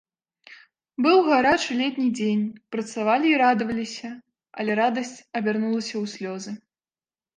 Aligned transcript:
Быў 1.05 1.17
гарачы 1.27 1.71
летні 1.81 2.07
дзень, 2.19 2.41
працавалі 2.75 3.27
і 3.33 3.35
радаваліся, 3.43 4.09
але 4.63 4.71
радасць 4.81 5.15
абярнулася 5.41 5.93
ў 6.03 6.15
слёзы. 6.19 6.51